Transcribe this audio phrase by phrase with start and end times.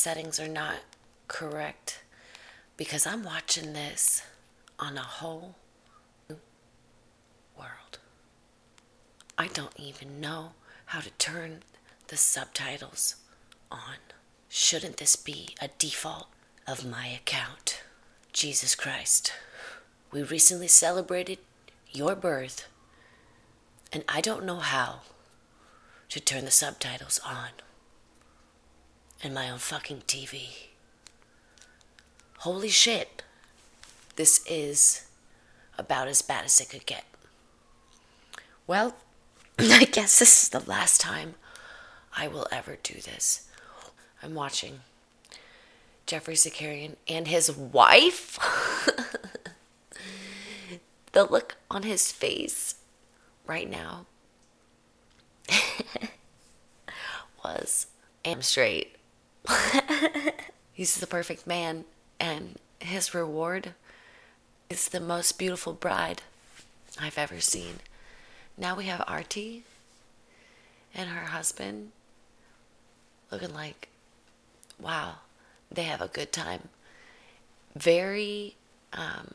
[0.00, 0.76] settings are not
[1.28, 2.02] correct
[2.78, 4.22] because I'm watching this
[4.78, 5.56] on a whole
[7.54, 7.98] world.
[9.36, 10.52] I don't even know
[10.86, 11.62] how to turn
[12.08, 13.16] the subtitles
[13.70, 13.96] on.
[14.48, 16.28] Shouldn't this be a default
[16.66, 17.82] of my account?
[18.32, 19.34] Jesus Christ.
[20.10, 21.40] We recently celebrated
[21.92, 22.66] your birth,
[23.92, 25.00] and I don't know how
[26.08, 27.50] to turn the subtitles on
[29.22, 30.68] in my own fucking TV.
[32.38, 33.22] Holy shit.
[34.16, 35.06] This is
[35.78, 37.04] about as bad as it could get.
[38.66, 38.96] Well,
[39.58, 41.34] I guess this is the last time
[42.16, 43.48] I will ever do this.
[44.22, 44.80] I'm watching
[46.06, 48.38] Geoffrey Zakarian and his wife.
[51.12, 52.76] the look on his face
[53.46, 54.06] right now
[57.44, 57.86] was
[58.24, 58.96] am straight.
[60.72, 61.84] He's the perfect man,
[62.18, 63.74] and his reward
[64.68, 66.22] is the most beautiful bride
[67.00, 67.80] I've ever seen.
[68.56, 69.64] Now we have Artie
[70.94, 71.92] and her husband
[73.30, 73.88] looking like,
[74.78, 75.16] wow,
[75.70, 76.68] they have a good time.
[77.76, 78.56] Very
[78.92, 79.34] um,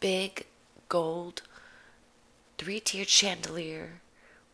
[0.00, 0.46] big
[0.88, 1.42] gold
[2.58, 4.00] three tiered chandelier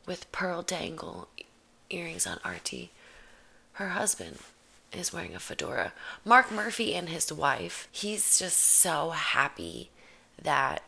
[0.07, 1.29] with pearl dangle
[1.91, 2.91] earrings on Artie.
[3.73, 4.39] Her husband
[4.97, 5.93] is wearing a fedora.
[6.25, 9.91] Marc Murphy and his wife, he's just so happy
[10.41, 10.83] that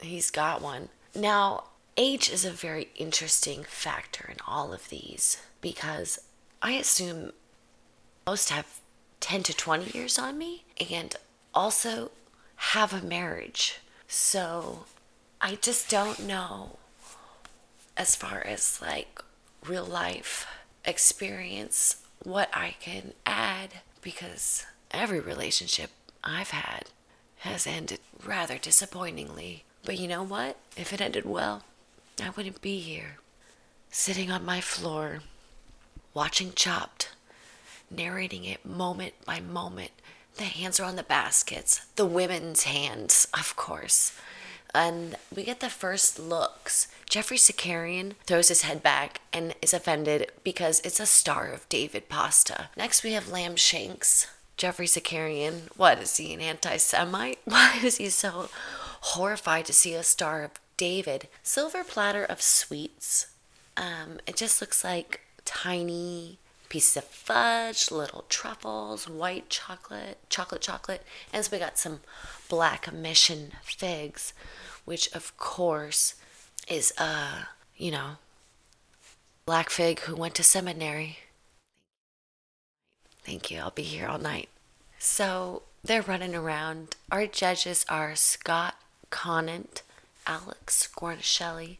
[0.00, 0.88] he's got one.
[1.14, 1.64] Now,
[1.96, 6.18] age is a very interesting factor in all of these because
[6.60, 7.32] I assume
[8.26, 8.80] most have
[9.20, 11.14] 10 to 20 years on me and
[11.54, 12.10] also
[12.56, 13.80] have a marriage.
[14.08, 14.84] So
[15.40, 16.78] I just don't know
[17.96, 19.22] as far as like
[19.64, 20.46] real life
[20.84, 25.90] experience what I can add because every relationship
[26.24, 26.90] I've had
[27.38, 29.64] has ended rather disappointingly.
[29.84, 30.56] But you know what?
[30.76, 31.62] If it ended well,
[32.22, 33.18] I wouldn't be here,
[33.90, 35.20] sitting on my floor,
[36.14, 37.10] watching Chopped,
[37.90, 39.90] narrating it moment by moment.
[40.36, 44.18] The hands are on the baskets, the women's hands, of course.
[44.76, 46.88] And we get the first looks.
[47.08, 52.10] Geoffrey Zakarian throws his head back and is offended because it's a Star of David
[52.10, 52.68] pasta.
[52.76, 54.26] Next, we have lamb shanks.
[54.58, 57.38] Geoffrey Zakarian, what is he, an anti Semite?
[57.46, 58.50] Why is he so
[59.00, 61.28] horrified to see a Star of David?
[61.42, 63.28] Silver platter of sweets.
[63.78, 66.38] Um, it just looks like tiny
[66.68, 71.02] pieces of fudge, little truffles, white chocolate, chocolate, chocolate.
[71.32, 72.00] And so we got some
[72.48, 74.32] black mission figs,
[74.84, 76.14] which of course
[76.68, 77.44] is, uh,
[77.76, 78.16] you know,
[79.44, 81.18] black fig who went to seminary.
[83.24, 83.58] Thank you.
[83.58, 84.48] I'll be here all night.
[84.98, 86.96] So they're running around.
[87.10, 88.76] Our judges are Scott
[89.10, 89.82] Conant,
[90.26, 91.78] Alex Guarnaschelli,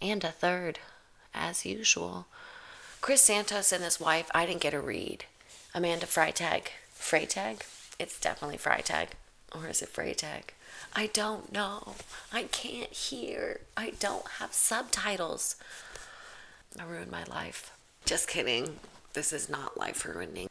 [0.00, 0.78] and a third,
[1.34, 2.26] as usual.
[3.04, 5.26] Chris Santos and his wife, I didn't get a read.
[5.74, 6.68] Amanda Freitag.
[6.98, 7.60] Freitag?
[7.98, 9.08] It's definitely Freitag.
[9.54, 10.54] Or is it Freitag?
[10.96, 11.96] I don't know.
[12.32, 13.60] I can't hear.
[13.76, 15.56] I don't have subtitles.
[16.80, 17.72] I ruined my life.
[18.06, 18.78] Just kidding.
[19.12, 20.48] This is not life ruining.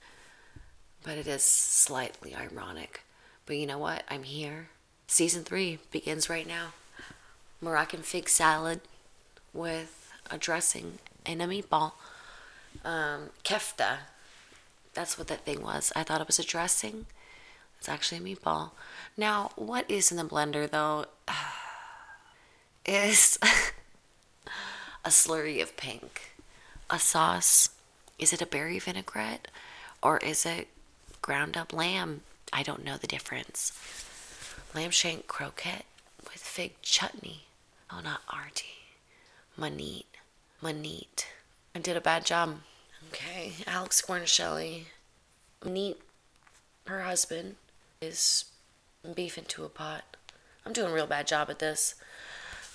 [1.02, 3.02] But it is slightly ironic.
[3.48, 4.04] But you know what?
[4.12, 4.70] I'm here.
[5.08, 6.74] Season three begins right now.
[7.62, 8.82] Moroccan fig salad
[9.54, 11.94] with a dressing and a meatball
[12.84, 13.98] um, kefta.
[14.94, 15.92] That's what that thing was.
[15.96, 17.06] I thought it was a dressing.
[17.80, 18.72] It's actually a meatball.
[19.18, 21.06] Now, what is in the blender though
[22.86, 23.38] is
[25.06, 26.34] a slurry of pink.
[26.90, 27.70] A sauce.
[28.20, 29.48] Is it a berry vinaigrette
[30.02, 30.68] or is it
[31.22, 32.22] ground up lamb?
[32.52, 33.74] I don't know the difference.
[34.76, 35.86] Lamb shank croquette
[36.24, 37.46] with fig chutney.
[37.92, 38.90] Oh, not Artie.
[39.60, 40.06] Maneet.
[40.62, 41.26] Maneet.
[41.76, 42.60] I did a bad job.
[43.14, 44.86] Okay, Alex Guarnaschelli.
[45.64, 46.02] Neat,
[46.88, 47.58] her husband,
[48.02, 48.46] is
[49.14, 50.18] beef into a pot.
[50.66, 51.94] I'm doing a real bad job at this.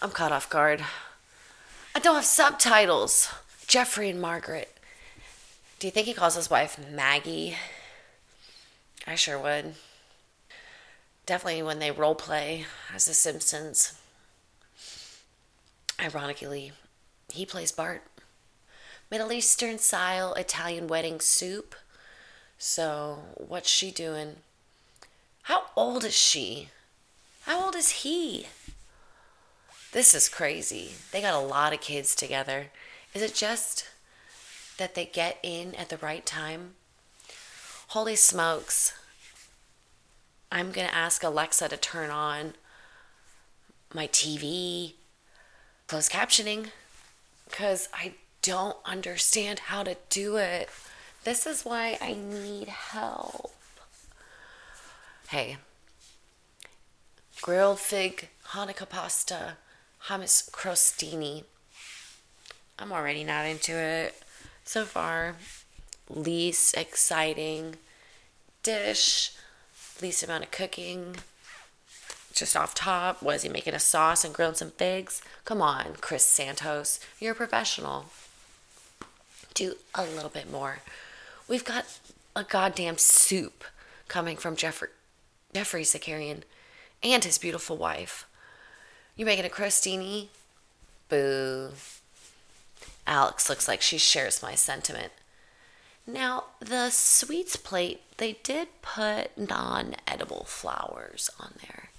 [0.01, 0.85] I'm caught off guard.
[1.93, 3.29] I don't have subtitles.
[3.67, 4.79] Geoffrey and Margaret.
[5.81, 7.57] Do you think he calls his wife Maggie?
[9.09, 9.75] I sure would.
[11.27, 12.65] Definitely when they role play
[12.95, 13.99] as The Simpsons.
[16.01, 16.71] Ironically,
[17.33, 18.05] he plays Bart.
[19.11, 21.75] Middle Eastern style Italian wedding soup.
[22.59, 24.37] So, what's she doing?
[25.43, 26.69] How old is she?
[27.43, 28.49] How old is he?
[29.93, 30.93] This is crazy.
[31.11, 32.67] They got a lot of kids together.
[33.15, 33.89] Is it just
[34.77, 36.75] that they get in at the right time?
[37.89, 38.93] Holy smokes.
[40.53, 42.55] I'm going to ask Alexa to turn on
[43.95, 44.93] my TV,
[45.87, 46.69] closed captioning,
[47.49, 48.13] because I
[48.49, 50.71] don't understand how to do it.
[51.25, 53.53] This is why I need help.
[55.29, 55.59] Hey,
[57.43, 59.59] grilled fig Hanukkah pasta,
[60.05, 61.45] hummus crostini.
[62.79, 64.23] I'm already not into it
[64.65, 65.35] so far.
[66.09, 67.77] Least exciting
[68.63, 69.33] dish,
[70.01, 71.17] least amount of cooking.
[72.33, 75.21] Just off top, was he making a sauce and grilling some figs?
[75.45, 78.07] Come on, Chris Santos, you're a professional.
[79.59, 80.79] Do a little bit more.
[81.49, 81.99] We've got
[82.37, 83.65] a goddamn soup
[84.07, 84.91] coming from Jeffrey
[85.53, 86.43] Geoffrey Zakarian
[87.03, 88.25] and his beautiful wife.
[89.17, 90.29] You making a crostini?
[91.09, 91.71] Boo.
[93.05, 95.11] Alex looks like she shares my sentiment.
[96.07, 101.91] Now, the sweets plate, they did put non edible flowers on there.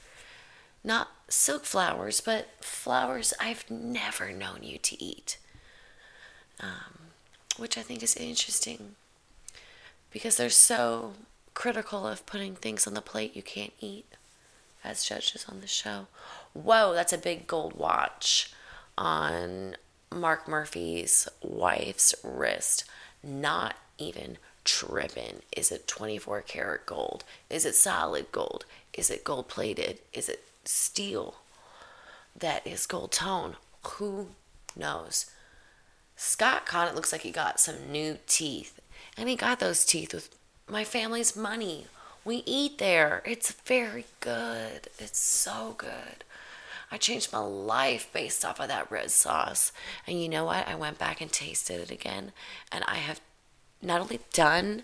[0.81, 5.37] Not silk flowers, but flowers I've never known you to eat.
[6.61, 6.98] Um,
[7.59, 8.95] which I think is interesting
[10.11, 11.13] because they're so
[11.53, 14.05] critical of putting things on the plate you can't eat
[14.83, 16.07] as judges on the show.
[16.53, 18.51] Whoa, that's a big gold watch
[18.97, 19.75] on
[20.11, 22.85] Marc Murphy's wife's wrist.
[23.21, 25.41] Not even tripping.
[25.55, 27.23] Is it 24 karat gold?
[27.49, 28.65] Is it solid gold?
[28.93, 29.99] Is it gold plated?
[30.13, 31.35] Is it steel
[32.37, 33.55] that is gold tone?
[33.83, 34.29] Who
[34.75, 35.29] knows?
[36.21, 38.81] Scott Conant looks like he got some new teeth.
[39.15, 40.35] And he got those teeth with
[40.67, 41.85] my family's money.
[42.25, 43.23] We eat there.
[43.25, 44.89] It's very good.
[44.99, 46.25] It's so good.
[46.91, 49.71] I changed my life based off of that red sauce.
[50.05, 50.67] And you know what?
[50.67, 52.33] I went back and tasted it again.
[52.69, 53.21] And I have
[53.81, 54.83] not only done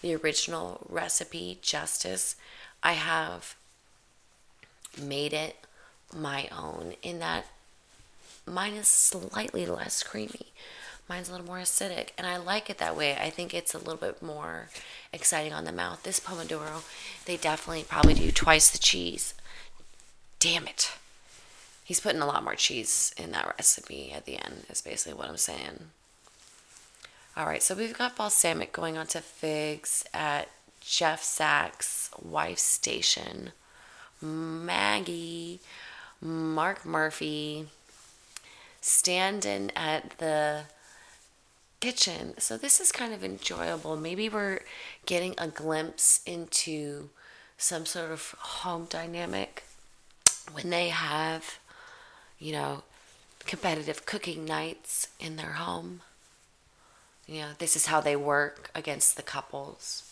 [0.00, 2.36] the original recipe justice,
[2.84, 3.56] I have
[4.96, 5.56] made it
[6.14, 7.46] my own in that
[8.48, 10.52] mine is slightly less creamy.
[11.08, 13.16] Mine's a little more acidic, and I like it that way.
[13.16, 14.68] I think it's a little bit more
[15.12, 16.02] exciting on the mouth.
[16.02, 16.82] This Pomodoro,
[17.24, 19.32] they definitely probably do twice the cheese.
[20.38, 20.92] Damn it.
[21.82, 25.30] He's putting a lot more cheese in that recipe at the end, is basically what
[25.30, 25.86] I'm saying.
[27.34, 30.48] All right, so we've got balsamic going on to figs at
[30.82, 33.52] Jeff Sachs' wife's station.
[34.20, 35.60] Maggie,
[36.20, 37.68] Marc Murphy,
[38.80, 40.62] standing at the
[41.80, 42.34] kitchen.
[42.38, 43.96] So this is kind of enjoyable.
[43.96, 44.60] Maybe we're
[45.06, 47.10] getting a glimpse into
[47.56, 49.64] some sort of home dynamic
[50.52, 51.58] when they have,
[52.38, 52.82] you know,
[53.46, 56.02] competitive cooking nights in their home.
[57.26, 60.10] You know, this is how they work against the couples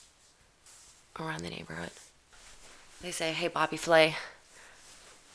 [1.18, 1.92] around the neighborhood.
[3.00, 4.16] They say, hey, Bobby Flay,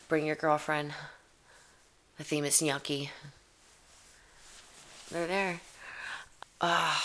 [0.08, 0.94] bring your girlfriend.
[2.22, 3.10] The theme is gnocchi.
[5.10, 5.62] They're there.
[6.62, 6.96] Uh,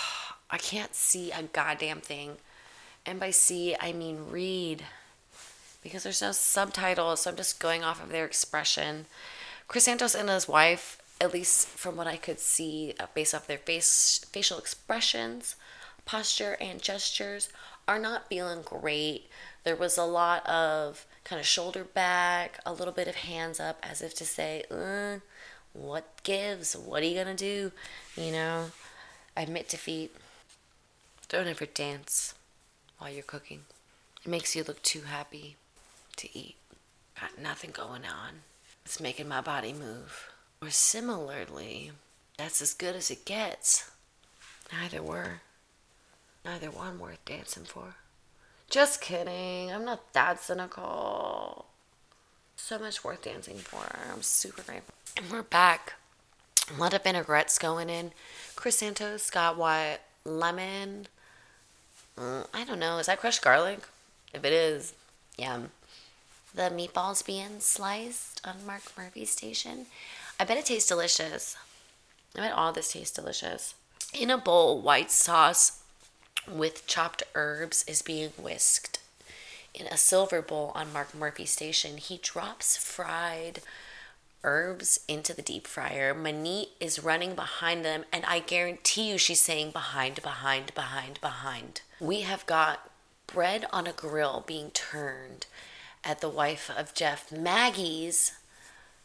[0.51, 2.33] I can't see a goddamn thing.
[3.07, 4.83] And by see, I mean read.
[5.83, 9.07] Because there's no subtitles, so I'm just going off of their expression.
[9.69, 13.47] Chris Santos and his wife, at least from what I could see uh, based off
[13.47, 15.57] their face, facial expressions,
[16.05, 17.49] posture, and gestures,
[17.89, 19.31] are not feeling great.
[19.65, 23.79] There was a lot of kind of shoulder back, a little bit of hands up,
[23.83, 25.19] as if to say, uh,
[25.73, 26.75] what gives?
[26.77, 27.73] What are you going to do?
[28.17, 28.67] You know?
[29.37, 30.15] Admit defeat.
[31.29, 32.35] Don't ever dance
[32.99, 33.63] while you're cooking.
[34.25, 35.57] It makes you look too happy
[36.17, 36.55] to eat.
[37.21, 38.43] Got nothing going on.
[38.85, 40.29] It's making my body move.
[40.63, 41.91] Or similarly,
[42.39, 43.91] that's as good as it gets.
[44.73, 45.41] Neither were.
[46.45, 47.97] Neither one worth dancing for.
[48.71, 49.73] Just kidding.
[49.73, 51.67] I'm not that cynical.
[52.57, 53.85] So much worth dancing for.
[54.13, 54.95] I'm super grateful.
[55.17, 55.95] And we're back.
[56.75, 58.11] A lot of vinaigrettes going in.
[58.57, 60.01] Chris Santos got what?
[60.25, 61.07] Lemon?
[62.19, 62.99] Mm, I don't know.
[62.99, 63.81] Is that crushed garlic?
[64.35, 64.95] If it is,
[65.39, 65.71] yum.
[66.55, 69.87] The meatballs being sliced on Marc Murphy's station.
[70.41, 71.57] I bet it tastes delicious.
[72.35, 73.75] I bet all this tastes delicious.
[74.13, 75.83] In a bowl, white sauce
[76.49, 78.99] with chopped herbs is being whisked.
[79.75, 83.61] In a silver bowl on Marc Murphy's station, he drops fried
[84.43, 86.15] herbs into the deep fryer.
[86.15, 91.83] Maneet is running behind them, and I guarantee you she's saying behind, behind, behind, behind.
[92.01, 92.91] We have got
[93.27, 95.47] bread on a grill being turned
[96.05, 98.33] at the wife of Jeff Maggie's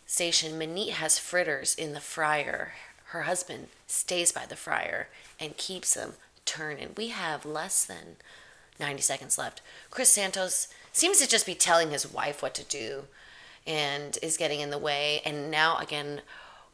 [0.05, 2.73] station, Maneet has fritters in the fryer.
[3.05, 5.07] Her husband stays by the fryer
[5.39, 6.13] and keeps them
[6.45, 6.89] turning.
[6.97, 8.17] We have less than
[8.79, 9.61] 90 seconds left.
[9.89, 13.03] Chris Santos seems to just be telling his wife what to do
[13.65, 15.21] and is getting in the way.
[15.23, 16.21] And now, again,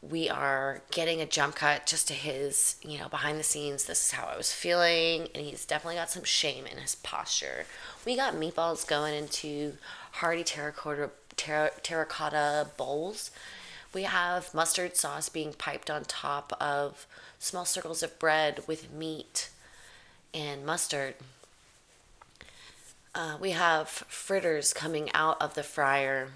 [0.02, 3.86] we are getting a jump cut just to his, you know, behind the scenes.
[3.86, 5.28] This is how I was feeling.
[5.34, 7.66] And he's definitely got some shame in his posture.
[8.06, 9.74] We got meatballs going into
[10.14, 13.32] hearty terracotta, ter- terracotta bowls.
[13.94, 17.08] We have mustard sauce being piped on top of
[17.40, 19.50] small circles of bread with meat
[20.38, 21.16] and mustard.
[23.16, 26.30] Uh, we have fritters coming out of the fryer.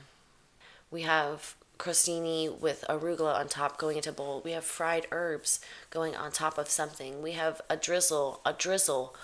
[0.89, 4.41] We have crostini with arugula on top going into a bowl.
[4.43, 5.59] We have fried herbs
[5.91, 7.21] going on top of something.
[7.21, 9.15] We have a drizzle, a drizzle,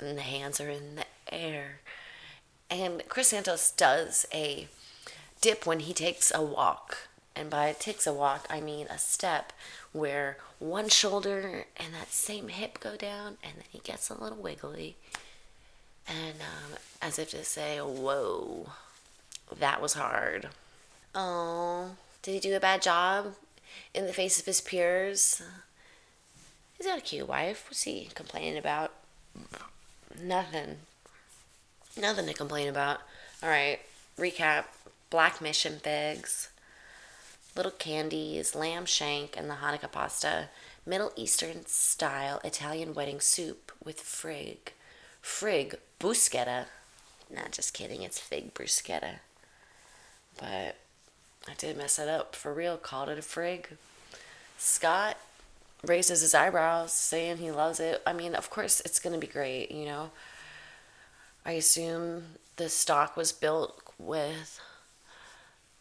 [0.00, 1.80] and the hands are in the air.
[2.68, 4.66] And Chris Santos does a
[5.40, 7.08] dip when he takes a walk.
[7.36, 9.52] And by takes a walk, I mean a step
[9.92, 14.38] where one shoulder and that same hip go down, and then he gets a little
[14.38, 14.96] wiggly.
[16.06, 18.70] And um, as if to say, Whoa,
[19.58, 20.48] that was hard.
[21.14, 23.34] Oh, did he do a bad job
[23.92, 25.42] in the face of his peers?
[26.76, 27.66] He's got a cute wife.
[27.68, 28.92] What's he complaining about?
[30.20, 30.76] Nothing.
[31.96, 33.00] Nothing to complain about.
[33.42, 33.78] All right,
[34.18, 34.64] recap
[35.10, 36.48] black mission figs,
[37.56, 40.48] little candies, lamb shank, and the Hanukkah pasta.
[40.86, 44.72] Middle Eastern style Italian wedding soup with frig.
[45.22, 46.66] Frig bruschetta.
[47.34, 49.20] Not just kidding, it's fig bruschetta.
[50.38, 50.76] But
[51.48, 52.76] I did mess it up for real.
[52.76, 53.66] Called it a frig.
[54.58, 55.16] Scott
[55.86, 58.02] raises his eyebrows, saying he loves it.
[58.06, 60.10] I mean, of course, it's going to be great, you know.
[61.46, 62.24] I assume
[62.56, 64.60] the stock was built with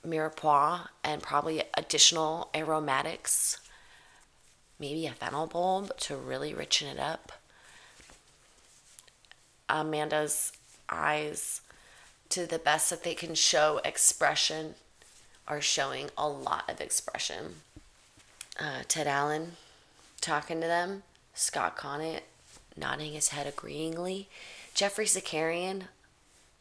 [0.05, 3.59] mirepoix and probably additional aromatics.
[4.79, 7.31] Maybe a fennel bulb to really richen it up.
[9.69, 10.51] Amanda's
[10.89, 11.61] eyes,
[12.29, 14.75] to the best that they can show expression,
[15.47, 17.55] are showing a lot of expression.
[18.59, 19.53] Uh, Ted Allen
[20.21, 22.23] talking to them, Scott Conant
[22.75, 24.27] nodding his head agreeingly,
[24.73, 25.83] Geoffrey Zakarian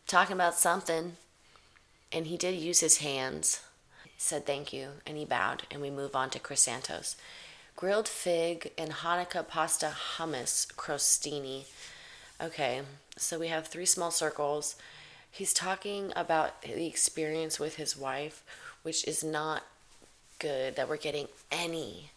[0.07, 1.17] talking about something,
[2.13, 3.61] and he did use his hands.
[4.19, 7.17] Said thank you, and he bowed, and we move on to Chris Santos.
[7.75, 11.65] Grilled fig and Hanukkah pasta hummus crostini.
[12.41, 12.83] Okay,
[13.17, 14.77] so we have three small circles.
[15.31, 18.45] He's talking about the experience with his wife,
[18.83, 19.65] which is not
[20.39, 22.11] good that we're getting any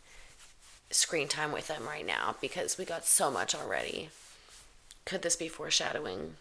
[0.92, 4.10] screen time with them right now because we got so much already.
[5.06, 6.36] Could this be foreshadowing?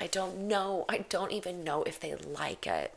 [0.00, 0.86] I don't know.
[0.88, 2.94] I don't even know if they like it.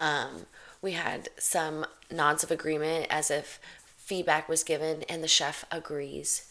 [0.00, 0.46] Um,
[0.82, 3.60] we had some nods of agreement as if
[3.96, 6.50] feedback was given and the chef agrees.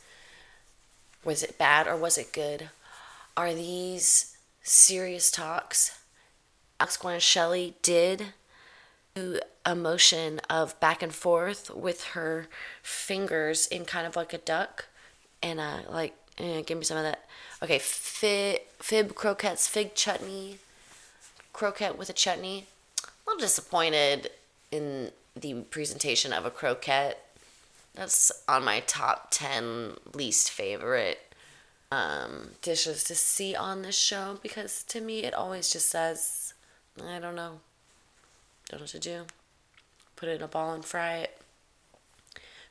[1.25, 2.69] Was it bad or was it good?
[3.35, 5.99] Are these serious talks?
[6.79, 8.27] Alex Guarnaschelli did
[9.65, 12.47] a motion of back and forth with her
[12.81, 14.85] fingers in kind of like a duck
[15.41, 17.25] and uh like eh, give me some of that
[17.61, 20.57] okay fib, fib croquettes fig chutney
[21.53, 22.65] croquette with a chutney
[23.03, 24.31] a little disappointed
[24.71, 27.25] in the presentation of a croquette
[27.95, 31.33] that's on my top 10 least favorite
[31.91, 36.53] um, dishes to see on this show because to me it always just says
[37.03, 37.59] i don't know
[38.69, 39.25] don't know what to do.
[40.15, 41.41] Put it in a ball and fry it.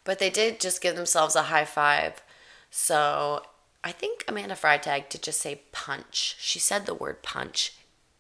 [0.05, 2.23] But they did just give themselves a high five.
[2.71, 3.43] So
[3.85, 6.37] I think Amanda Freitag did just say punch.
[6.39, 7.75] She said the word punch,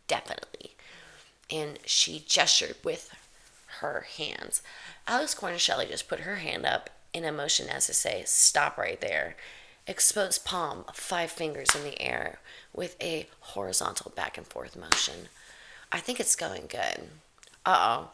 [0.06, 0.76] definitely.
[1.50, 3.14] And she gestured with
[3.80, 4.62] her hands.
[5.06, 9.00] Alex Guarnaschelli just put her hand up in a motion as to say, stop right
[9.00, 9.36] there.
[9.86, 12.40] Exposed palm, five fingers in the air
[12.74, 15.28] with a horizontal back and forth motion.
[15.90, 17.08] I think it's going good
[17.68, 18.10] uh oh.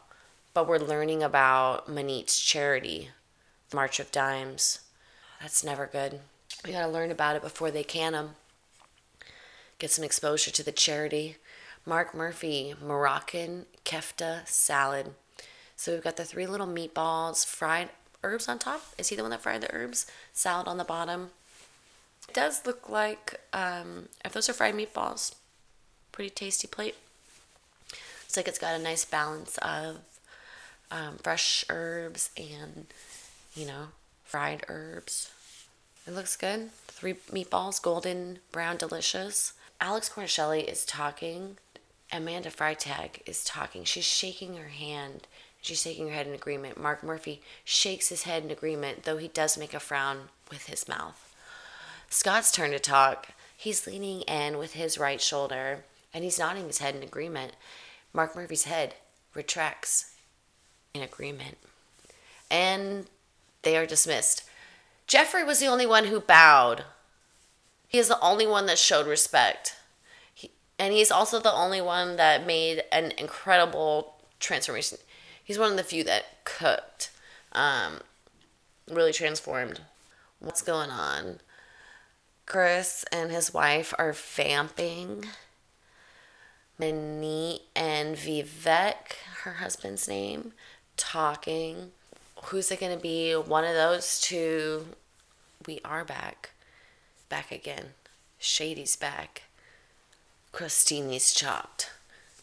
[0.53, 3.11] But we're learning about Maneet's charity,
[3.73, 4.81] March of Dimes.
[5.41, 6.21] That's never good.
[6.65, 8.31] We gotta learn about it before they can them.
[9.79, 11.37] Get some exposure to the charity.
[11.85, 15.13] Marc Murphy, Moroccan kefta salad.
[15.77, 17.91] So we've got the three little meatballs, fried
[18.23, 18.83] herbs on top.
[18.97, 20.07] Is he the one that fried the herbs?
[20.33, 21.31] Salad on the bottom.
[22.27, 25.35] It does look like, um, if those are fried meatballs,
[26.13, 26.95] pretty tasty plate.
[27.91, 29.99] Looks like it's got a nice balance of
[30.91, 32.87] um, fresh herbs and,
[33.55, 33.89] you know,
[34.25, 35.31] fried herbs.
[36.07, 36.71] It looks good.
[36.87, 39.55] Three meatballs, golden, brown, delicious.
[39.81, 41.57] Alex Guarnaschelli is talking
[42.13, 43.83] Amanda Freitag is talking.
[43.85, 45.27] She's shaking her hand.
[45.61, 46.81] She's shaking her head in agreement.
[46.81, 50.87] Marc Murphy shakes his head in agreement, though he does make a frown with his
[50.87, 51.35] mouth.
[52.09, 53.31] Scott's turn to talk.
[53.57, 57.55] He's leaning in with his right shoulder and he's nodding his head in agreement.
[58.13, 58.95] Marc Murphy's head
[59.35, 60.15] retracts
[60.95, 61.59] in agreement.
[62.49, 63.07] And
[63.63, 64.45] they are dismissed.
[65.07, 66.85] Geoffrey was the only one who bowed.
[67.89, 69.77] He is the only one that showed respect.
[70.33, 74.99] He, and he's also the only one that made an incredible transformation.
[75.43, 77.11] He's one of the few that cooked,
[77.53, 78.01] um,
[78.91, 79.83] really transformed.
[80.41, 81.41] What's going on?
[82.47, 85.27] Chris and his wife are vamping.
[86.81, 90.53] Maneet and Vivek, her husband's name,
[90.97, 91.93] talking.
[92.47, 93.33] Who's it going to be?
[93.33, 94.87] One of those two.
[95.67, 96.51] We are back.
[97.29, 97.95] Back again.
[98.39, 99.43] Shady's back.
[100.53, 101.91] Christini's chopped.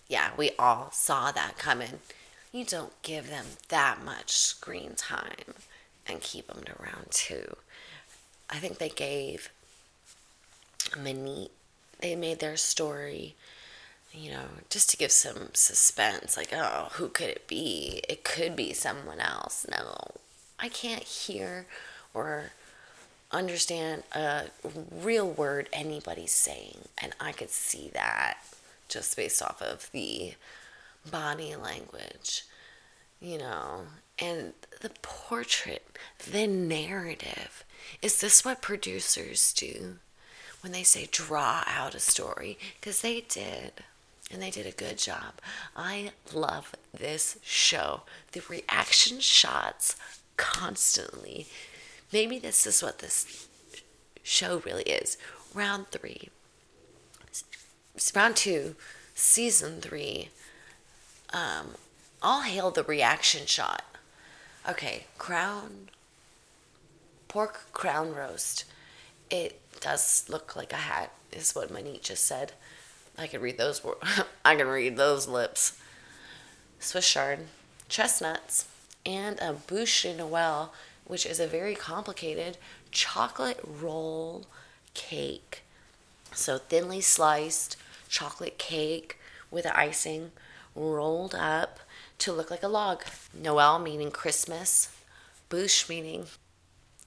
[0.08, 2.00] Yeah, we all saw that coming.
[2.51, 5.53] You don't give them that much screen time
[6.08, 7.55] and keep them to round two.
[8.50, 9.50] I think they gave
[10.98, 11.51] Maneet,
[12.00, 13.36] they made their story,
[14.13, 16.38] you know, just to give some suspense.
[16.38, 18.01] Like, oh, who could it be?
[18.08, 19.65] It could be someone else.
[19.70, 20.12] No,
[20.60, 21.65] I can't hear
[22.13, 22.51] or
[23.32, 24.46] understand a
[24.91, 26.89] real word anybody's saying.
[27.01, 28.39] And I could see that
[28.89, 30.34] just based off of the
[31.10, 32.44] body language,
[33.22, 33.84] you know,
[34.20, 35.98] and the portrait,
[36.32, 37.63] the narrative.
[38.01, 39.96] Is this what producers do?
[40.62, 43.84] when they say draw out a story, because they did.
[44.31, 45.33] And they did a good job.
[45.75, 48.01] I love this show.
[48.31, 49.96] The reaction shots
[50.37, 51.48] constantly.
[52.13, 53.48] Maybe this is what this
[54.24, 55.17] show really is.
[55.53, 56.29] Round three,
[58.15, 58.75] round two,
[59.15, 60.29] season three.
[61.33, 61.75] Um,
[62.22, 63.83] all hail the reaction shot.
[64.70, 65.89] Okay, crown,
[67.27, 68.65] pork crown roast.
[69.29, 72.53] It does look like a hat, is what Maneet just said.
[73.22, 73.81] I can read those.
[74.46, 75.79] I can read those lips.
[76.79, 77.42] Swiss chard,
[77.88, 78.68] chestnuts,
[79.05, 80.70] and a bûche de Noël,
[81.05, 82.57] which is a very complicated
[82.90, 84.48] chocolate roll
[84.96, 85.62] cake.
[86.34, 87.77] So thinly sliced
[88.10, 89.20] chocolate cake
[89.51, 90.31] with icing
[90.75, 91.79] rolled up
[92.20, 93.03] to look like a log.
[93.40, 94.90] Noel meaning Christmas,
[95.51, 96.25] bûche meaning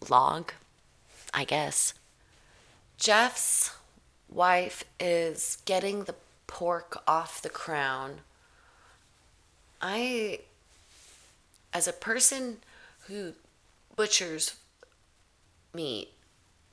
[0.09, 0.53] log,
[1.33, 1.93] I guess.
[2.99, 3.73] Jeff's
[4.29, 6.15] wife is getting the
[6.47, 8.21] pork off the crown.
[9.81, 10.41] I,
[11.73, 12.59] as a person
[13.07, 13.33] who
[13.97, 14.57] butchers
[15.73, 16.11] meat,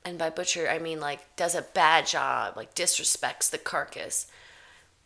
[0.04, 4.26] and by butcher I mean like does a bad job, like disrespects the carcass.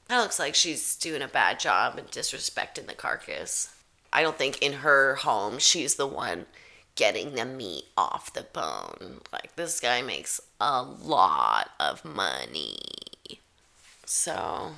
[0.09, 3.75] That looks like she's doing a bad job and disrespecting the carcass.
[4.13, 6.47] I don't think in her home she's the one
[6.97, 9.21] getting the meat off the bone.
[9.33, 12.79] Like, this guy makes a lot of money.
[14.05, 14.73] So,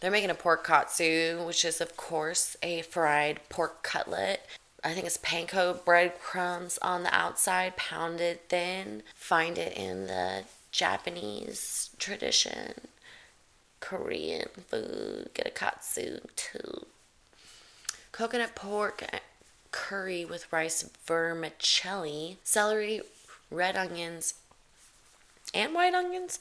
[0.00, 4.46] they're making a pork katsu, which is, of course, a fried pork cutlet.
[4.82, 9.02] I think it's panko breadcrumbs on the outside, pounded thin.
[9.14, 12.74] Find it in the Japanese tradition.
[13.80, 16.86] Korean food, get a katsu too.
[18.12, 19.04] Coconut pork
[19.70, 23.00] curry with rice vermicelli, celery,
[23.50, 24.34] red onions,
[25.54, 26.40] and white onions.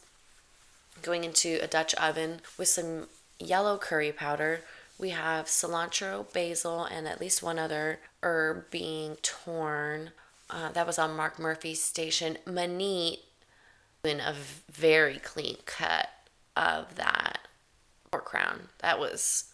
[1.01, 3.07] Going into a Dutch oven with some
[3.39, 4.61] yellow curry powder.
[4.97, 10.11] We have cilantro, basil, and at least one other herb being torn.
[10.49, 12.37] Uh, that was on Marc Murphy's station.
[12.45, 13.19] Maneet
[14.03, 14.35] in a
[14.69, 16.09] very clean cut
[16.57, 17.47] of that
[18.11, 18.69] pork crown.
[18.79, 19.45] That was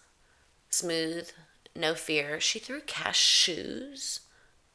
[0.69, 1.29] smooth,
[1.75, 4.21] no fear, she threw cashews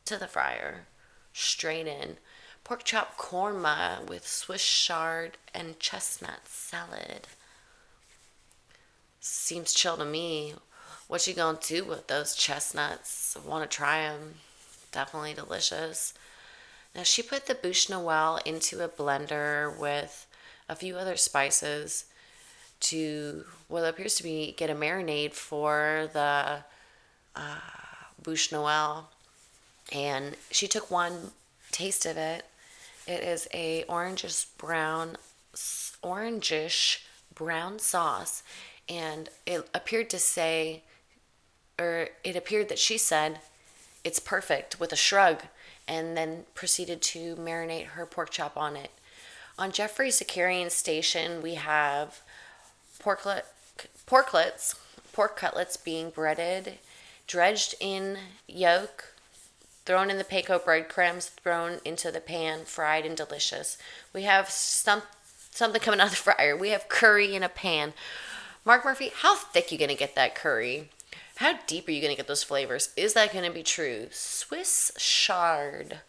[0.04, 0.86] to the fryer,
[1.32, 2.18] straight in.
[2.62, 7.26] Pork chop korma with Swiss chard and chestnut salad.
[9.20, 10.54] Seems chill to me.
[11.08, 13.36] What you gonna do with those chestnuts?
[13.44, 14.34] Want to try them?
[14.92, 16.14] Definitely delicious.
[16.94, 20.26] Now she put the bûche noël into a blender with
[20.68, 22.04] a few other spices
[22.80, 26.64] to what appears to be get a marinade for the
[27.36, 27.60] uh,
[28.22, 29.04] Bûche Noël,
[29.92, 31.32] and she took one
[31.70, 32.44] taste of it.
[33.06, 35.16] It is a orangish brown,
[36.02, 36.98] orangish
[37.34, 38.42] brown sauce,
[38.88, 40.82] and it appeared to say,
[41.78, 43.40] or it appeared that she said,
[44.04, 45.44] "It's perfect" with a shrug,
[45.88, 48.90] and then proceeded to marinate her pork chop on it.
[49.58, 52.22] On Geoffrey's Zakarian station, we have
[53.02, 53.44] porklet
[54.06, 54.74] porklets,
[55.12, 56.78] pork cutlets being breaded,
[57.30, 59.14] dredged in yolk,
[59.84, 63.78] thrown in the panko breadcrumbs, thrown into the pan, fried and delicious.
[64.12, 65.02] We have some
[65.52, 66.56] something coming out of the fryer.
[66.56, 67.92] We have curry in a pan.
[68.64, 70.90] Marc Murphy, how thick you gonna get that curry?
[71.36, 72.90] How deep are you gonna get those flavors?
[72.96, 74.08] Is that gonna be true?
[74.10, 76.00] Swiss chard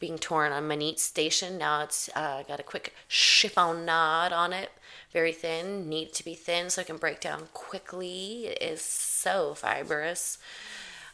[0.00, 1.58] being torn on Maneet Station.
[1.58, 4.70] Now it's uh, got a quick chiffonade on it.
[5.12, 8.46] Very thin, need to be thin so it can break down quickly.
[8.46, 10.38] It is so fibrous.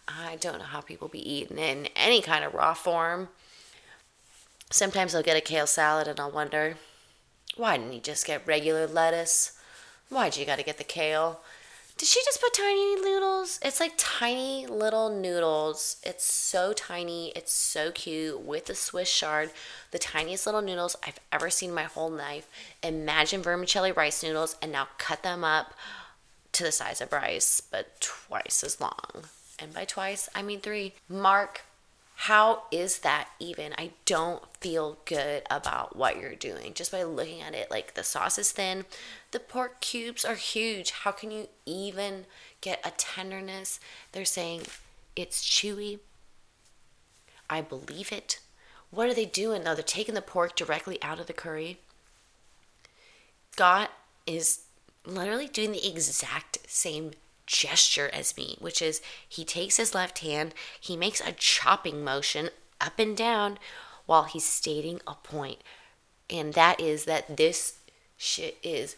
[0.06, 3.28] I don't know how people be eating it in any kind of raw form.
[4.70, 6.76] Sometimes I'll get a kale salad and I'll wonder,
[7.56, 9.58] why didn't you just get regular lettuce?
[10.08, 11.40] Why'd you gotta get the kale?
[11.98, 13.58] Did she just put tiny noodles?
[13.62, 15.96] It's like tiny little noodles.
[16.02, 17.32] It's so tiny.
[17.34, 19.50] It's so cute with the Swiss chard.
[19.92, 22.48] The tiniest little noodles I've ever seen my whole life.
[22.82, 25.72] Imagine vermicelli rice noodles and now cut them up
[26.52, 29.24] to the size of rice, but twice as long.
[29.58, 30.92] And by twice, I mean three.
[31.08, 31.62] Marc
[32.20, 33.74] how is that even?
[33.76, 37.70] I don't feel good about what you're doing just by looking at it.
[37.70, 38.86] Like the sauce is thin,
[39.36, 40.92] the pork cubes are huge.
[40.92, 42.24] How can you even
[42.62, 43.78] get a tenderness?
[44.12, 44.62] They're saying
[45.14, 45.98] it's chewy.
[47.50, 48.38] I believe it.
[48.90, 49.64] What are they doing?
[49.64, 49.74] though?
[49.74, 51.80] they're taking the pork directly out of the curry.
[53.52, 53.90] Scott
[54.26, 54.60] is
[55.04, 57.10] literally doing the exact same
[57.44, 62.48] gesture as me, which is he takes his left hand, he makes a chopping motion
[62.80, 63.58] up and down
[64.06, 65.58] while he's stating a point.
[66.30, 67.80] And that is that this
[68.16, 68.96] shit is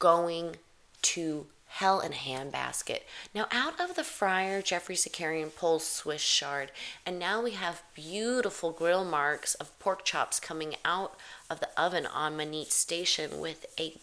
[0.00, 0.56] going
[1.02, 3.02] to hell in a handbasket.
[3.32, 6.72] Now, out of the fryer, Geoffrey Zakarian pulls Swiss chard,
[7.06, 11.14] and now we have beautiful grill marks of pork chops coming out
[11.48, 13.96] of the oven on Maneet Station with a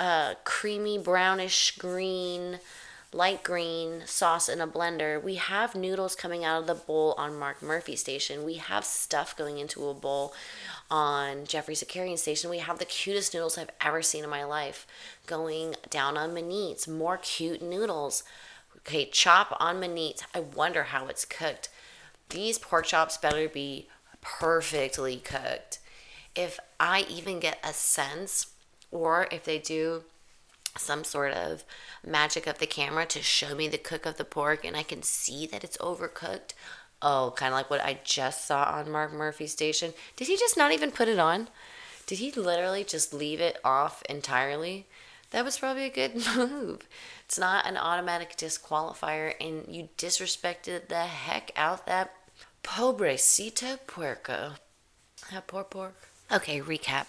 [0.00, 2.58] uh, creamy brownish green
[3.12, 5.22] light green sauce in a blender.
[5.22, 8.44] We have noodles coming out of the bowl on Marc Murphy station.
[8.44, 10.34] We have stuff going into a bowl
[10.90, 12.50] on Geoffrey Zakarian station.
[12.50, 14.86] We have the cutest noodles I've ever seen in my life
[15.26, 16.86] going down on Maneet's.
[16.86, 18.22] More cute noodles.
[18.78, 20.22] Okay, chop on Maneet's.
[20.34, 21.68] I wonder how it's cooked.
[22.28, 23.88] These pork chops better be
[24.20, 25.78] perfectly cooked.
[26.34, 28.48] If I even get a sense,
[28.90, 30.04] or if they do
[30.78, 31.64] some sort of
[32.04, 35.02] magic of the camera to show me the cook of the pork and I can
[35.02, 36.52] see that it's overcooked.
[37.02, 39.92] Oh, kind of like what I just saw on Marc Murphy station.
[40.16, 41.48] Did he just not even put it on?
[42.06, 44.86] Did he literally just leave it off entirely?
[45.30, 46.86] That was probably a good move.
[47.24, 52.14] It's not an automatic disqualifier, and you disrespected the heck out that
[52.62, 54.52] pobrecito puerco.
[55.32, 56.08] That poor pork.
[56.32, 57.06] Okay, recap.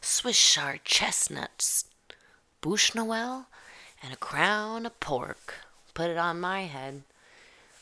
[0.00, 1.84] Swiss chard chestnuts
[2.62, 3.46] Bûche Noël,
[4.02, 5.54] and a crown of pork.
[5.94, 7.02] Put it on my head.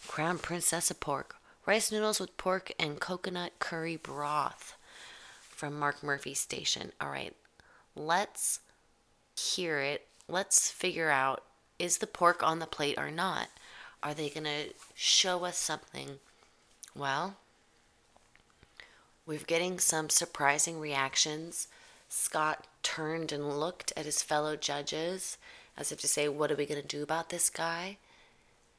[0.06, 1.36] Crown Princess of Pork.
[1.66, 4.76] Rice noodles with pork and coconut curry broth
[5.40, 6.92] from Marc Murphy Station.
[7.00, 7.34] All right,
[7.96, 8.60] let's
[9.34, 10.06] hear it.
[10.28, 11.42] Let's figure out
[11.78, 13.48] is the pork on the plate or not?
[14.02, 16.18] Are they going to show us something?
[16.94, 17.36] Well,
[19.26, 21.68] we're getting some surprising reactions.
[22.10, 25.38] Scott turned and looked at his fellow judges
[25.78, 27.96] as if to say, What are we going to do about this guy?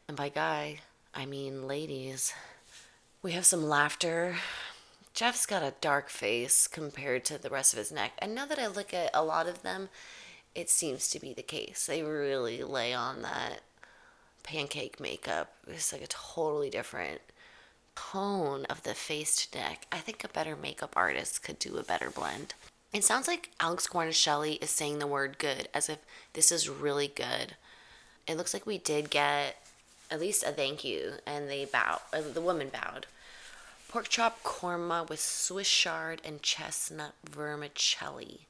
[0.07, 0.81] And by guy,
[1.15, 2.31] I mean ladies.
[3.25, 4.35] We have some laughter.
[5.15, 8.11] Jeff's got a dark face compared to the rest of his neck.
[8.19, 9.89] And now that I look at a lot of them,
[10.53, 11.87] it seems to be the case.
[11.87, 13.61] They really lay on that
[14.43, 15.55] pancake makeup.
[15.67, 17.19] It's like a totally different
[17.95, 19.87] tone of the face to neck.
[19.91, 22.53] I think a better makeup artist could do a better blend.
[22.93, 25.97] It sounds like Alex Guarnaschelli is saying the word good as if
[26.33, 27.55] this is really good.
[28.27, 29.55] It looks like we did get
[30.11, 32.01] at least a thank you, and they bow.
[32.13, 33.07] Uh, the woman bowed.
[33.95, 38.41] Pork chop korma with Swiss chard and chestnut vermicelli.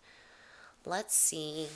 [0.83, 1.67] Let's see.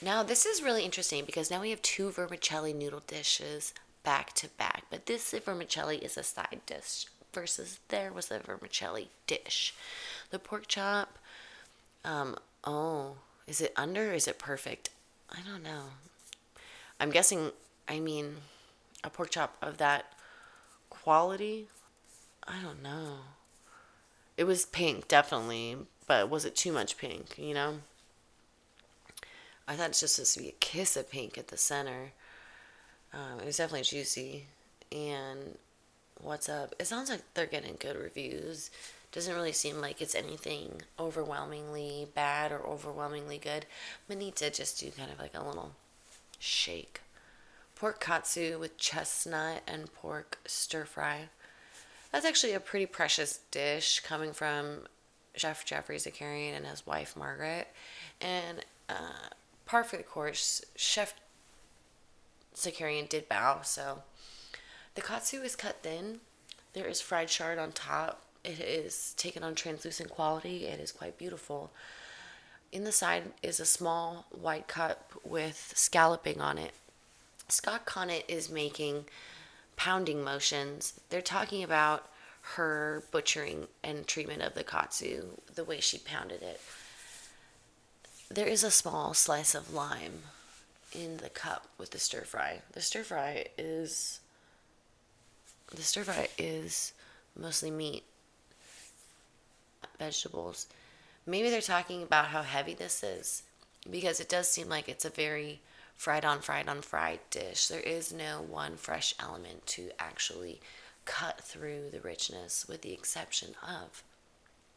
[0.00, 3.74] Now, this is really interesting because now we have two vermicelli noodle dishes
[4.04, 9.08] back to back, but this vermicelli is a side dish versus there was a vermicelli
[9.26, 9.74] dish.
[10.30, 11.18] The pork chop
[12.06, 14.14] um, oh, is it under?
[14.14, 14.88] is it perfect?
[15.28, 15.88] I don't know.
[16.98, 17.50] I'm guessing,
[17.86, 18.36] I mean,
[19.04, 20.14] a pork chop of that
[20.88, 21.66] quality?
[22.48, 23.18] I don't know.
[24.36, 27.80] It was pink, definitely, but was it too much pink, you know?
[29.66, 32.12] I thought it's just supposed to be a kiss of pink at the center.
[33.12, 34.46] Um, it was definitely juicy.
[34.90, 35.58] And
[36.20, 36.74] what's up?
[36.78, 38.70] It sounds like they're getting good reviews
[39.10, 43.64] doesn't really seem like it's anything overwhelmingly bad or overwhelmingly good.
[44.08, 45.72] Manita just do kind of like a little
[46.38, 47.00] shake.
[47.74, 51.28] Pork katsu with chestnut and pork stir fry.
[52.12, 54.86] That's actually a pretty precious dish coming from
[55.34, 57.68] Chef Geoffrey Zakarian and his wife Margaret.
[58.20, 59.28] And uh,
[59.66, 61.14] par for the course, Chef
[62.54, 64.02] Zakarian did bow, so
[64.94, 66.20] the katsu is cut thin.
[66.72, 68.22] There is fried chard on top.
[68.44, 70.66] It is taken on translucent quality.
[70.66, 71.70] It is quite beautiful.
[72.72, 76.72] In the side is a small white cup with scalloping on it.
[77.48, 79.06] Scott Conant is making
[79.78, 81.00] pounding motions.
[81.08, 82.10] They're talking about
[82.56, 86.60] her butchering and treatment of the katsu, the way she pounded it.
[88.28, 90.24] There is a small slice of lime
[90.92, 92.60] in the cup with the stir fry.
[92.72, 94.20] The stir fry is
[95.74, 96.92] the stir fry is
[97.36, 98.04] mostly meat,
[99.98, 100.66] vegetables.
[101.24, 103.42] Maybe they're talking about how heavy this is
[103.88, 105.60] because it does seem like it's a very
[105.98, 107.66] fried on fried on fried dish.
[107.66, 110.60] There is no one fresh element to actually
[111.04, 114.02] cut through the richness, with the exception of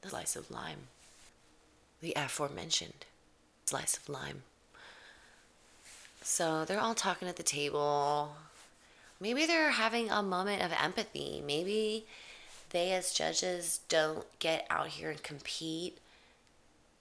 [0.02, 0.88] the slice of lime.
[2.02, 3.06] The aforementioned
[3.66, 4.42] slice of lime.
[6.24, 8.36] So they're all talking at the table.
[9.20, 11.44] Maybe they're having a moment of empathy.
[11.46, 12.06] Maybe
[12.72, 16.00] they, as judges, don't get out here and compete.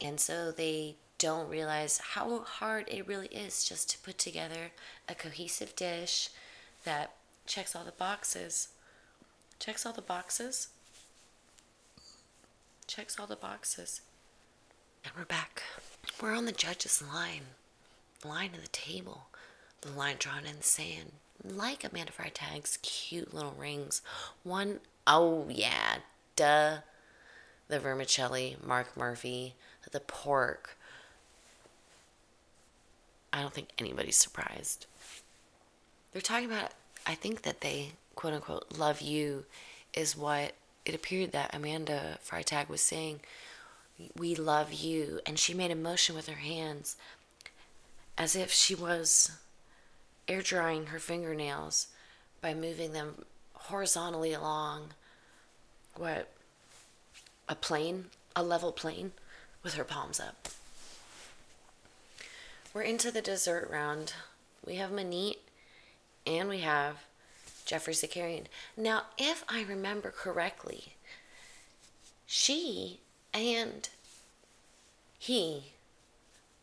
[0.00, 4.72] And so they don't realize how hard it really is just to put together
[5.06, 6.30] a cohesive dish
[6.84, 7.12] that
[7.46, 8.68] checks all the boxes.
[9.58, 10.68] Checks all the boxes.
[12.86, 14.00] Checks all the boxes.
[15.04, 15.62] And we're back.
[16.22, 17.42] We're on the judge's line.
[18.22, 19.26] The line of the table.
[19.82, 21.12] The line drawn in the sand.
[21.44, 24.00] Like Amanda Freitag's cute little rings.
[24.42, 25.98] One, oh yeah,
[26.34, 26.78] duh.
[27.68, 29.54] The vermicelli, Marc Murphy,
[29.92, 30.78] the pork,
[33.32, 34.86] I don't think anybody's surprised.
[36.12, 36.72] They're talking about,
[37.06, 39.44] I think that they, quote unquote, love you,
[39.94, 40.52] is what
[40.84, 43.20] it appeared that Amanda Freitag was saying.
[44.16, 45.20] We love you.
[45.26, 46.96] And she made a motion with her hands
[48.18, 49.30] as if she was
[50.26, 51.88] air drying her fingernails
[52.40, 54.90] by moving them horizontally along
[55.96, 56.28] what
[57.48, 59.12] a plane, a level plane
[59.62, 60.48] with her palms up.
[62.72, 64.14] We're into the dessert round.
[64.64, 65.38] We have Maneet
[66.26, 67.04] and we have
[67.64, 68.44] Geoffrey Zakarian.
[68.76, 70.94] Now, if I remember correctly,
[72.26, 73.00] she
[73.34, 73.88] and
[75.18, 75.72] he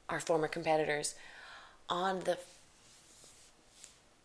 [0.08, 1.16] are former competitors
[1.90, 2.38] on the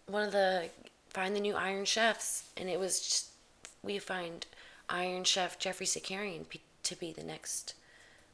[0.07, 0.71] one of the
[1.11, 3.31] find the new Iron Chefs, and it was just,
[3.83, 4.47] we find
[4.88, 6.47] Iron Chef Geoffrey Zakarian
[6.85, 7.75] to be the next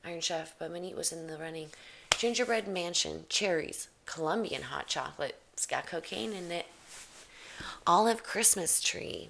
[0.04, 1.70] Iron Chef, but Maneet was in the running
[2.18, 5.36] gingerbread mansion, cherries, Colombian hot chocolate.
[5.52, 6.66] It's got cocaine in it.
[7.86, 9.28] Olive Christmas tree.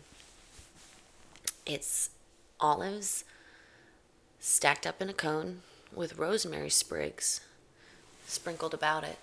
[1.67, 2.09] It's
[2.59, 3.25] olives
[4.41, 5.61] stacked up in a cone
[5.95, 7.43] with rosemary sprigs
[8.27, 9.19] sprinkled about it.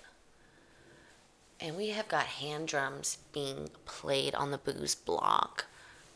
[1.58, 5.66] And we have got hand drums being played on the booze block.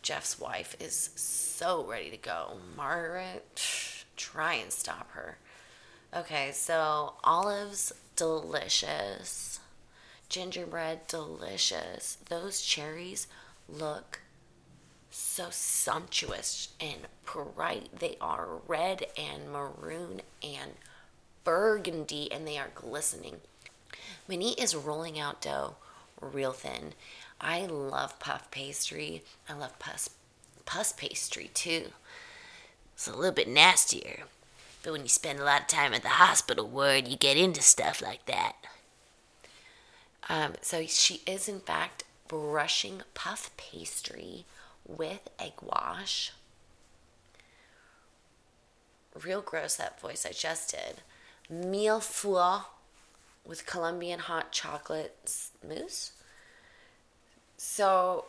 [0.03, 2.59] Jeff's wife is so ready to go.
[2.77, 5.39] Margaret, try and stop her.
[6.15, 9.61] Okay, so olives, delicious.
[10.29, 12.19] Gingerbread, delicious.
[12.29, 13.29] Those cherries
[13.69, 14.21] look
[15.11, 18.01] so sumptuous and bright.
[18.01, 20.73] They are red and maroon and
[21.45, 23.37] burgundy, and they are glistening.
[24.27, 25.77] Minnie is rolling out dough
[26.21, 26.95] real thin.
[27.41, 29.23] I love puff pastry.
[29.49, 30.11] I love puss,
[30.67, 31.87] puss pastry too.
[32.95, 34.25] It's a little bit nastier.
[34.83, 37.63] But when you spend a lot of time at the hospital ward, you get into
[37.63, 38.55] stuff like that.
[40.29, 44.45] Um, so she is, in fact, brushing puff pastry
[44.87, 46.33] with egg wash.
[49.21, 51.03] Real gross, that voice I just did.
[51.51, 52.67] Mille-feuille
[53.45, 55.33] with Colombian hot chocolate
[55.67, 56.13] mousse.
[57.57, 58.27] So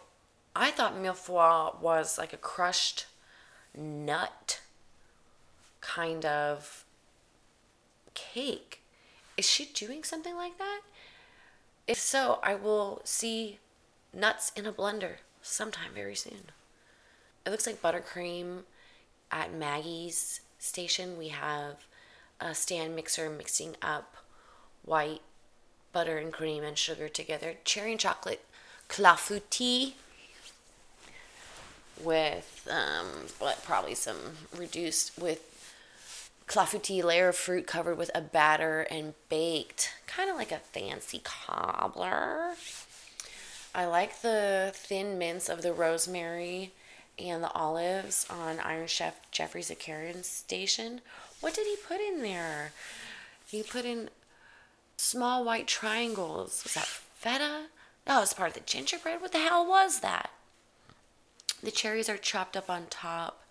[0.55, 3.05] I thought mille-feuille was like a crushed
[3.77, 4.60] nut
[5.81, 6.85] kind of
[8.13, 8.81] cake.
[9.37, 10.81] Is she doing something like that?
[11.87, 13.59] If so, I will see
[14.13, 16.51] nuts in a blender sometime very soon.
[17.45, 18.63] It looks like buttercream
[19.31, 21.17] at Maggie's station.
[21.17, 21.85] We have
[22.39, 24.15] a stand mixer mixing up
[24.83, 25.21] white
[25.91, 27.55] butter and cream and sugar together.
[27.65, 28.45] Cherry and chocolate
[28.89, 29.93] clafouti
[31.99, 35.60] with um, what probably some reduced with
[36.51, 41.21] clafouti layer of fruit covered with a batter and baked, kind of like a fancy
[41.23, 42.55] cobbler.
[43.73, 46.73] I like the thin mints of the rosemary
[47.17, 50.99] and the olives on Iron Chef Geoffrey Zakarian's station.
[51.39, 52.73] What did he put in there?
[53.47, 54.09] He put in
[54.97, 56.65] small white triangles.
[56.65, 57.67] Was that feta?
[58.05, 59.21] Oh, it's part of the gingerbread.
[59.21, 60.31] What the hell was that?
[61.63, 63.41] The cherries are chopped up on top.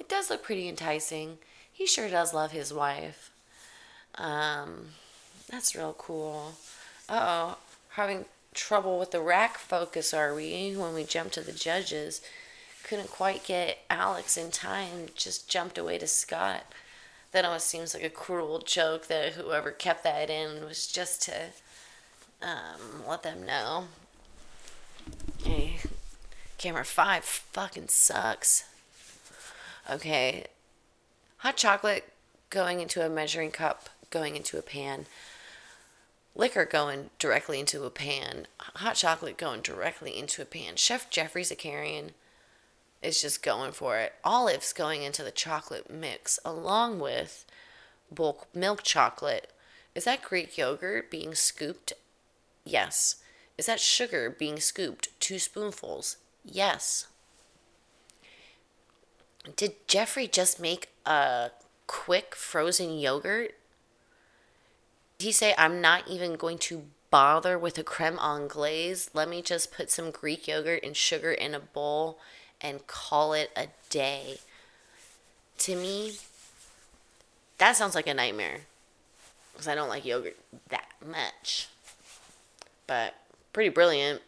[0.00, 1.38] It does look pretty enticing.
[1.72, 3.30] He sure does love his wife.
[4.16, 4.88] Um,
[5.48, 6.52] that's real cool.
[7.08, 7.58] Uh oh,
[7.90, 10.74] having trouble with the rack focus, are we?
[10.76, 12.20] When we jump to the judges,
[12.84, 16.64] couldn't quite get Alex in time, just jumped away to Scott.
[17.32, 21.46] That almost seems like a cruel joke that whoever kept that in was just to
[22.42, 23.84] um, let them know.
[25.42, 25.78] Hey,
[26.58, 28.64] camera five fucking sucks.
[29.90, 30.44] Okay,
[31.42, 32.12] hot chocolate
[32.50, 35.06] going into a measuring cup, going into a pan
[36.34, 40.76] liquor going directly into a pan, hot chocolate going directly into a pan.
[40.76, 42.10] Chef Geoffrey Zakarian
[43.02, 44.14] is just going for it.
[44.24, 47.44] Olives going into the chocolate mix along with
[48.10, 49.50] bulk milk chocolate.
[49.94, 51.92] Is that Greek yogurt being scooped?
[52.64, 53.16] Yes.
[53.58, 55.08] Is that sugar being scooped?
[55.20, 56.16] Two spoonfuls?
[56.44, 57.08] Yes.
[59.56, 61.50] Did Geoffrey just make a
[61.86, 63.54] quick frozen yogurt?
[65.18, 69.10] He say, I'm not even going to bother with a creme anglaise?
[69.14, 72.18] Let me just put some Greek yogurt and sugar in a bowl
[72.60, 74.38] and call it a day.
[75.58, 76.14] To me,
[77.58, 78.62] that sounds like a nightmare
[79.52, 80.36] because I don't like yogurt
[80.70, 81.68] that much.
[82.86, 83.14] But
[83.52, 84.22] pretty brilliant.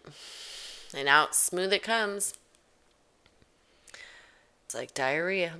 [0.94, 2.34] And out smooth it comes.
[4.64, 5.54] It's like diarrhea.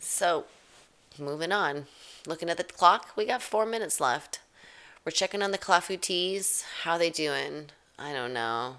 [0.00, 0.46] So,
[1.18, 1.86] moving on.
[2.26, 4.40] Looking at the clock, we got four minutes left.
[5.04, 6.64] We're checking on the clafoutis.
[6.82, 7.66] How they doing?
[7.98, 8.76] I don't know.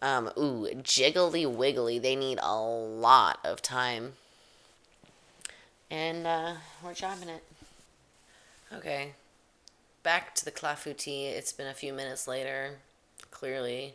[0.00, 1.98] Um, ooh, jiggly wiggly.
[1.98, 4.12] They need a lot of time.
[5.90, 7.42] And uh, we're chopping it.
[8.72, 9.12] Okay.
[10.02, 11.26] Back to the clafouti.
[11.26, 12.76] It's been a few minutes later.
[13.30, 13.94] Clearly.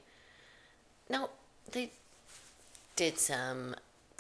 [1.10, 1.30] No,
[1.72, 1.92] they
[2.96, 3.76] did some.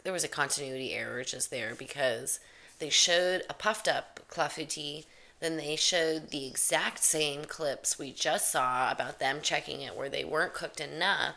[0.10, 2.40] There was a continuity error just there because
[2.80, 5.06] they showed a puffed up clafouti
[5.40, 10.10] then they showed the exact same clips we just saw about them checking it where
[10.10, 11.36] they weren't cooked enough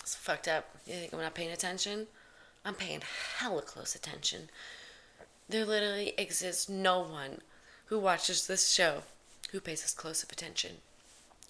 [0.00, 0.74] it's fucked up.
[0.86, 2.06] You think I'm not paying attention?
[2.64, 3.02] I'm paying
[3.36, 4.48] hella close attention.
[5.46, 7.42] There literally exists no one
[7.88, 9.02] who watches this show
[9.52, 10.78] who pays as close of attention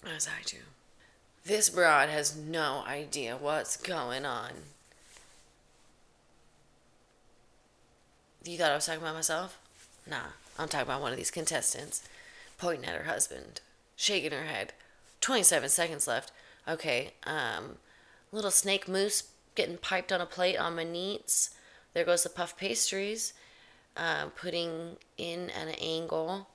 [0.04, 0.56] as I do.
[1.44, 4.50] This broad has no idea what's going on.
[8.44, 9.58] You thought I was talking about myself?
[10.08, 12.02] Nah, I'm talking about one of these contestants
[12.56, 13.60] pointing at her husband,
[13.94, 14.72] shaking her head.
[15.20, 16.32] 27 seconds left.
[16.66, 17.76] Okay, um,
[18.32, 21.50] Little snake moose getting piped on a plate on Maneet's.
[21.92, 23.32] There goes the puff pastries,
[23.96, 26.48] uh, putting in an angle.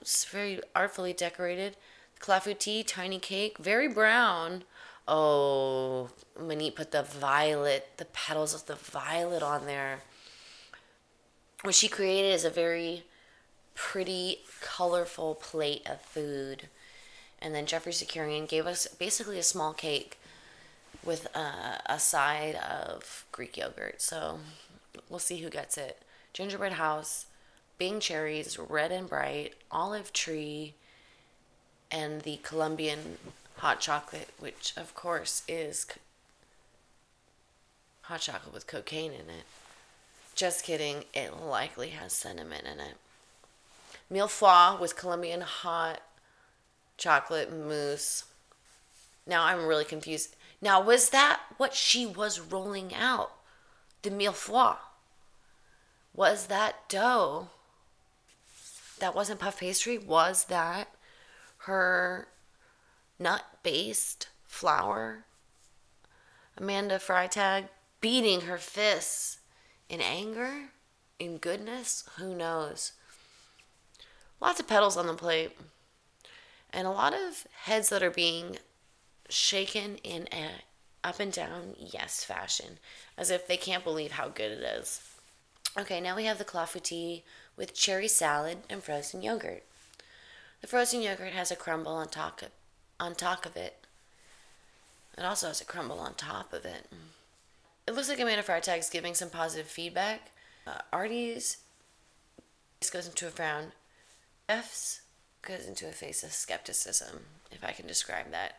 [0.00, 1.76] It's very artfully decorated.
[2.24, 4.64] Clafouti, tiny cake, very brown.
[5.06, 6.08] Oh,
[6.40, 10.00] Maneet put the violet, the petals of the violet on there.
[11.60, 13.04] What she created is a very
[13.74, 16.70] pretty, colorful plate of food.
[17.42, 20.18] And then Geoffrey Zakarian gave us basically a small cake
[21.04, 24.00] with a side of Greek yogurt.
[24.00, 24.38] So
[25.10, 26.00] we'll see who gets it.
[26.32, 27.26] Gingerbread house,
[27.76, 30.72] Bing cherries, red and bright, olive tree,
[31.94, 33.18] and the Colombian
[33.58, 35.86] hot chocolate, which of course is
[38.02, 39.44] hot chocolate with cocaine in it.
[40.34, 42.96] Just kidding, it likely has cinnamon in it.
[44.10, 44.30] Mille
[44.80, 46.02] with Colombian hot
[46.98, 48.24] chocolate mousse.
[49.24, 50.34] Now I'm really confused.
[50.60, 53.32] Now, was that what she was rolling out?
[54.02, 54.78] The mille-feuille?
[56.14, 57.48] Was that dough?
[58.98, 59.96] That wasn't puff pastry?
[59.96, 60.88] Was that
[61.66, 62.28] her
[63.18, 65.24] nut based flour?
[66.56, 67.68] Amanda Freitag
[68.00, 69.38] beating her fists
[69.88, 70.70] in anger,
[71.18, 72.92] in goodness, who knows?
[74.40, 75.56] Lots of petals on the plate,
[76.72, 78.58] and a lot of heads that are being
[79.28, 80.50] shaken in a
[81.02, 82.78] up and down yes fashion,
[83.16, 85.00] as if they can't believe how good it is.
[85.78, 87.22] Okay, now we have the clafouti
[87.56, 89.64] with cherry salad and frozen yogurt.
[90.64, 92.48] The frozen yogurt has a crumble on top of,
[92.98, 93.84] on top of it.
[95.18, 96.86] It also has a crumble on top of it.
[97.86, 100.30] it looks like Amanda Freitag's giving some positive feedback.
[100.66, 101.58] Uh, Artie's
[102.80, 103.72] face goes into a frown.
[104.48, 105.02] F's
[105.42, 108.54] goes into a face of skepticism, if I can describe that.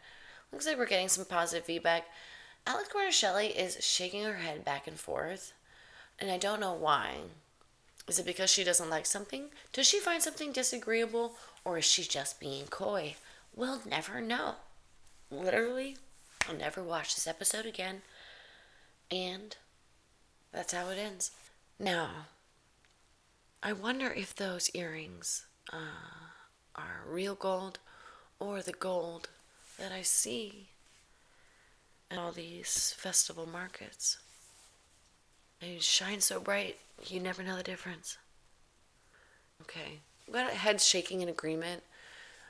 [0.52, 2.06] Looks like we're getting some positive feedback.
[2.68, 5.54] Alex Guarnaschelli is shaking her head back and forth,
[6.20, 7.16] and I don't know why.
[8.08, 9.46] Is it because she doesn't like something?
[9.74, 11.36] Does she find something disagreeable?
[11.66, 13.16] Or is she just being coy?
[13.56, 14.56] We'll never know.
[15.32, 15.98] Literally,
[16.48, 18.04] I'll never watch this episode again.
[19.12, 19.58] And
[20.54, 21.32] that's how it ends.
[21.80, 22.28] Now,
[23.64, 26.30] I wonder if those earrings uh,
[26.76, 27.80] are real gold
[28.40, 29.30] or the gold
[29.80, 30.68] that I see
[32.12, 34.20] in all these festival markets.
[35.60, 38.18] They shine so bright, you never know the difference.
[39.62, 40.00] Okay,
[40.32, 41.84] got heads shaking in agreement.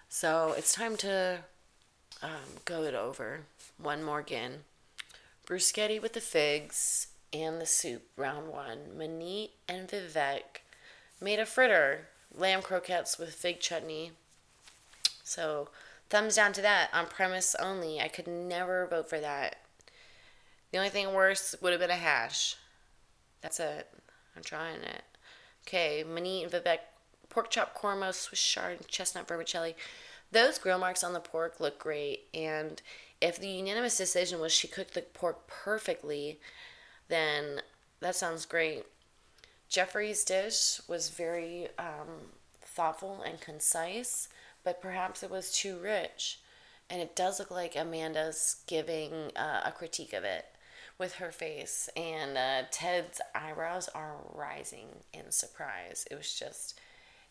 [0.10, 1.40] So it's time to
[2.22, 3.42] um, go it over
[3.78, 4.64] one more again.
[5.46, 8.80] Bruschetti with the figs and the soup, round one.
[8.98, 10.62] Maneet and Vivek
[11.22, 14.12] made a fritter, lamb croquettes with fig chutney.
[15.24, 15.70] So
[16.10, 18.00] thumbs down to that on premise only.
[18.00, 19.58] I could never vote for that.
[20.72, 22.56] The only thing worse would have been a hash.
[23.42, 23.88] That's it.
[24.36, 25.04] I'm trying it.
[25.68, 26.80] Okay, Maneet and Vivek
[27.36, 29.76] pork chop korma, Swiss chard, and chestnut vermicelli.
[30.32, 32.82] Those grill marks on the pork look great, and
[33.20, 36.40] if the unanimous decision was she cooked the pork perfectly,
[37.10, 37.62] then
[38.00, 38.86] that sounds great.
[39.68, 42.32] Geoffrey's dish was very um,
[42.62, 44.30] thoughtful and concise,
[44.64, 46.40] but perhaps it was too rich.
[46.90, 50.46] And it does look like Amanda's giving uh, a critique of it
[50.98, 56.08] with her face, and uh, Ted's eyebrows are rising in surprise.
[56.10, 56.80] It was just,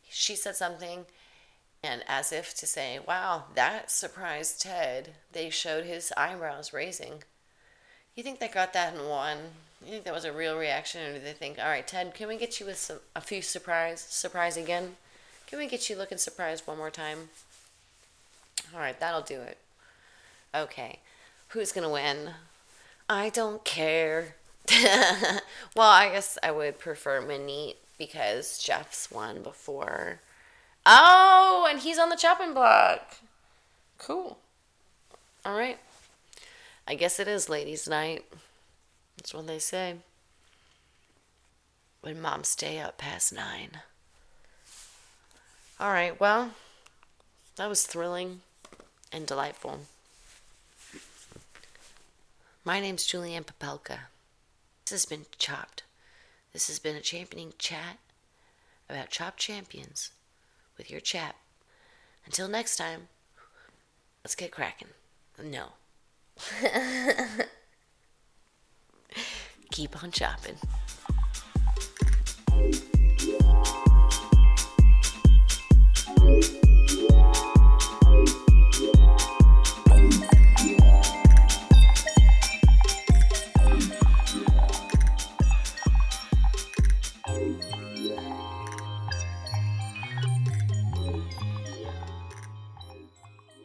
[0.08, 1.06] she said something,
[1.82, 7.22] and as if to say, wow, that surprised Ted, they showed his eyebrows raising.
[8.14, 9.38] You think they got that in one?
[9.84, 12.28] You think that was a real reaction, or do they think, all right, Ted, can
[12.28, 14.96] we get you with some, a few surprise, surprise again?
[15.46, 17.28] Can we get you looking surprised one more time?
[18.72, 19.58] All right, that'll do it.
[20.54, 21.00] Okay,
[21.48, 22.30] who's gonna win?
[23.10, 24.36] I don't care.
[25.76, 30.20] well, I guess I would prefer Maneet because Jeff's won before.
[30.86, 33.16] Oh, and he's on the chopping block.
[33.98, 34.38] Cool.
[35.44, 35.78] All right.
[36.86, 38.24] I guess it is ladies' night.
[39.16, 39.96] That's what they say.
[42.02, 43.78] When moms stay up past nine.
[45.80, 46.50] All right, well,
[47.56, 48.40] that was thrilling
[49.12, 49.80] and delightful.
[52.64, 53.98] My name's Julianne Papelka.
[54.84, 55.83] This has been Chopped.
[56.54, 57.98] This has been a championing chat
[58.88, 60.12] about Chop Champions
[60.78, 61.34] with your chap.
[62.24, 63.08] Until next time,
[64.22, 64.88] let's get cracking.
[65.42, 65.72] No.
[69.72, 70.54] Keep on chopping.